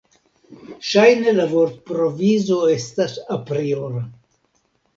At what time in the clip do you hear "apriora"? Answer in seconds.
3.39-4.05